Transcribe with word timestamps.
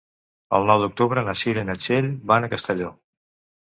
El 0.59 0.65
nou 0.71 0.85
d'octubre 0.85 1.25
na 1.29 1.37
Cira 1.43 1.63
i 1.63 1.71
na 1.71 1.79
Txell 1.85 2.11
van 2.35 2.45
a 2.45 2.55
Castelló. 2.59 2.95